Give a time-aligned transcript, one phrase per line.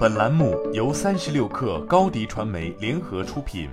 [0.00, 3.68] 本栏目由三十六氪高低传媒联合出品。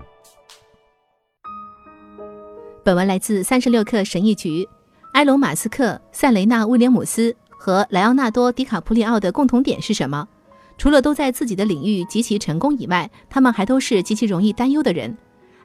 [2.84, 4.68] 本文来自三十六氪神译局。
[5.14, 10.28] 埃隆·马斯克、塞雷纳·威廉姆斯和莱昂纳多·迪卡普里奥的共同点是什么？
[10.78, 15.18] 除了都在自己的领域极其成功以外，他们还都是极其容易担忧的人。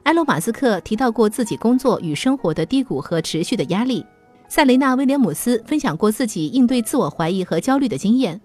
[0.03, 4.05] 埃隆·马斯克提到过自己工作与生活的低谷和持续的压力。
[4.47, 8.39] 塞雷娜·威廉姆斯分享过自己应对自我怀疑和焦虑的经验。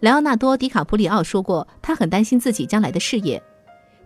[0.00, 3.42] 莱昂纳多·迪卡普里奥说过，他很担心自己将来的事业。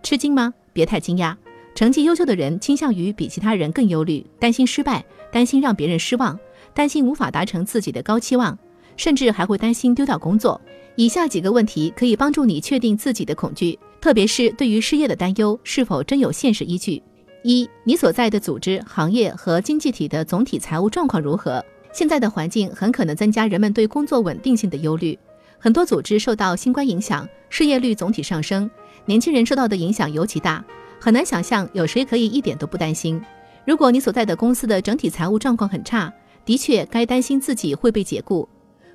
[0.01, 0.53] 吃惊吗？
[0.71, 1.35] 别太惊讶。
[1.75, 6.37] 成绩优秀的人倾向于比其他人更忧虑，担心失败，担心让别人失望，
[6.73, 8.57] 担心无法达成自己的高期望，
[8.97, 10.59] 甚至还会担心丢掉工作。
[10.95, 17.01] 以下几个问题可以帮助你确定自己的恐惧，特别是对于失业的担忧是否真有现实依据。
[17.43, 21.63] 一，你所在的组织、行业和经济体的总体财务状况如何？
[21.93, 25.17] 现在的环境很可能增加人们对工作稳定性的忧虑。
[25.59, 28.69] 很多组织受到新冠影响，失业率总体上升，
[29.05, 30.63] 年轻人受到的影响尤其大。
[31.01, 33.21] 很难想象有谁可以一点都不担心。
[33.65, 36.11] 如果你所在的公司的整体财务状况很差，
[36.45, 38.47] 的确该担心自己会被解雇。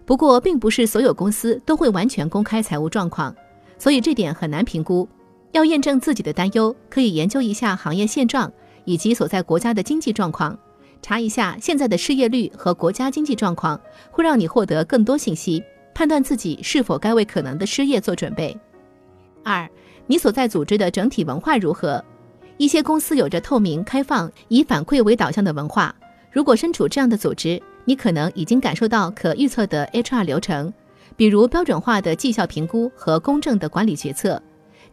[0.07, 3.35] 不过，并不是所有公司都会完全公开财务状况，
[3.79, 5.09] 所以这点很难评估。
[5.53, 8.53] 要验证自己的担忧，可以研究一下行业现状
[8.85, 10.59] 以及所在国家的经济状况，
[11.01, 15.63] 查一下现在的失业率和国家经济状况，会让你获得更多信息，
[15.95, 18.57] 判断自己是否该为可能的失业做准备。
[19.43, 19.69] 二，
[20.07, 22.05] 你所在组织的整体文化如何？
[22.57, 25.95] 一些公司有着透明、开放、以反馈为导向的文化。
[26.31, 30.73] 如果身处这样的组织，你可能已经感受到可预测的 HR 流程，
[31.17, 34.43] 比如标准化的绩效评估和公正的管理决策。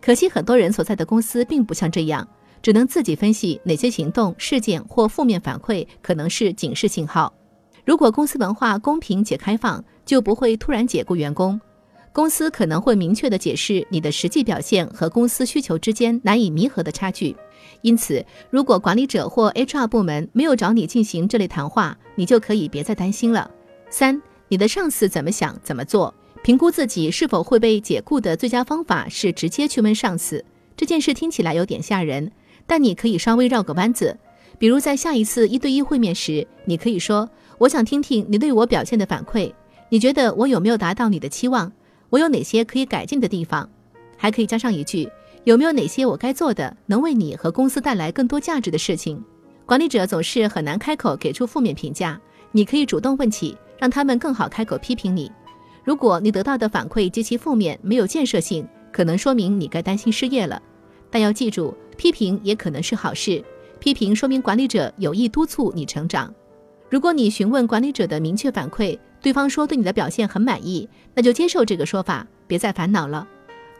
[0.02, 2.28] 可惜，很多人所在的公司并不像这样，
[2.62, 7.32] 只能自己分析哪些行动、事件或负面反馈可能是警示信号。
[7.86, 11.60] 如果公司文化公平且开放，就不会突然解雇员工。
[12.14, 17.36] 公司可能会明确地解释你的实际表现和公司需求之间难以弥合的差距。
[17.82, 23.50] 因此，如果管理者或 HR 部门没有找你进行这类谈话，你就可以别再担心了。
[23.90, 26.14] 三，你的上司怎么想、怎么做？
[26.44, 30.44] 评估自己是否会被解雇的最佳方法是直接去问上司。
[30.76, 32.32] 这件事听起来有点吓人，
[32.68, 34.18] 但你可以稍微绕个弯子。
[34.58, 37.30] 比如在下一次一对一会面时，你可以说
[37.62, 39.54] ：“我想听听你对我表现的反馈。
[39.90, 41.72] 你觉得我有没有达到你的期望？
[42.10, 43.70] 我有哪些可以改进的地方？”
[44.18, 45.08] 还可以加上一句
[45.46, 49.24] ：“有没有哪些我该做的，能为你和公司带来更多价值的事情？”
[49.64, 52.20] 管理者总是很难开口给出负面评价，
[52.52, 55.32] 你可以主动问起，让他们更好开口批评你。
[55.84, 60.60] 如果你得到的反馈极其负面，没有建设性，可能说明你该担心失业了。
[61.12, 63.44] 但要记住，批评也可能是好事，
[63.80, 66.34] 批评说明管理者有意督促你成长。
[66.92, 73.26] 如果你询问管理者的明确反馈，对方说对你的表现很满意，那就接受这个说法，别再烦恼了。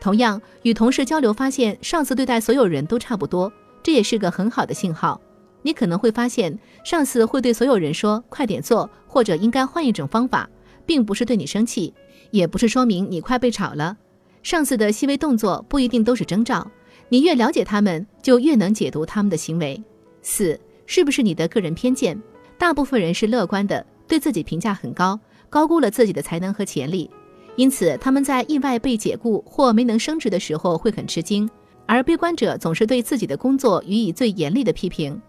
[0.00, 3.52] 同样，与同事交流发现上司对待所有人都差不多，
[3.82, 5.20] 这也是个很好的信号。
[5.60, 10.48] 你可能会发现上司会对所有人说“快点做”或者“应该换一种方法”。
[10.86, 11.92] 并不是对你生气，
[12.30, 13.96] 也不是说明你快被炒了。
[14.42, 16.68] 上司的细微动作不一定都是征兆，
[17.10, 19.80] 你越了解他们，就越能解读他们的行为。
[20.22, 22.20] 四，是不是你的个人偏见？
[22.58, 25.18] 大部分人是乐观的，对自己评价很高，
[25.50, 27.10] 高估了自己的才能和潜力，
[27.56, 31.48] 因此他们在意外被解雇或没能升职的时候会很吃惊。
[31.86, 35.20] 而悲观者总是对自己的工作予以最严厉的批评。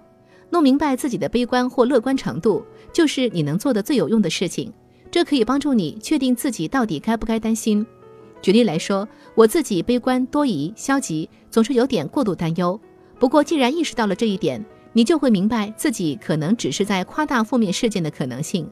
[0.50, 2.64] 弄明白自己的悲观或乐观程度，
[2.94, 4.72] 就是你能做的最有用的事情。
[5.10, 7.86] 这可以帮助你确定自己到底该不该担心。
[8.42, 12.80] 举例来说，我自己悲观、多疑、消极，总是有点过度担忧。
[13.20, 18.70] 不过，既然意识到了这一点，你就会明白自己可能只是在夸大负面事件的可能性。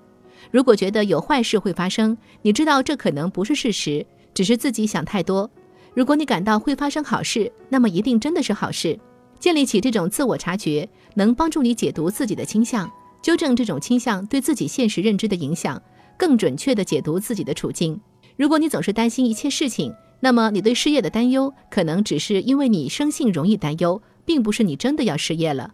[0.49, 5.49] 如果觉得有坏事会发生，你知道这可能不是事实，只是自己想太多。
[5.93, 8.97] 如果你感到会发生好事，那么一定真的是好事。
[9.39, 12.89] 建立起这种自我察觉，能帮助你解读自己的倾向，
[13.21, 15.81] 纠正这种倾向对自己现实认知的影响。
[16.17, 17.99] 更准确地解读自己的处境。
[18.37, 25.73] 如果你总是担心一切事情，那么你对失业的担忧可能只是因为你生性容易担忧，并不是你真的要失业了。